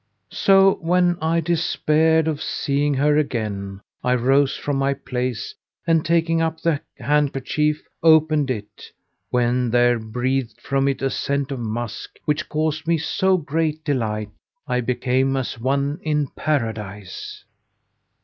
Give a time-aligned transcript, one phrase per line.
[0.31, 5.53] So when I despaired of seeing her again, I rose from my place
[5.85, 8.85] and taking up the handkerchief, opened it,
[9.29, 14.31] when there breathed from it a scent of musk which caused me so great delight
[14.67, 17.43] I became as one in Paradise.